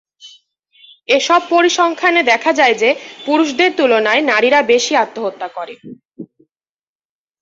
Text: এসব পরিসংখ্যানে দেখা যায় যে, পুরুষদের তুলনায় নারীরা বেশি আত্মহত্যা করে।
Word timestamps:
এসব 1.09 1.41
পরিসংখ্যানে 1.49 2.21
দেখা 2.23 2.51
যায় 2.53 2.75
যে, 2.75 2.89
পুরুষদের 3.25 3.69
তুলনায় 3.77 4.21
নারীরা 4.31 4.59
বেশি 4.71 4.93
আত্মহত্যা 4.95 5.47
করে। 5.57 5.73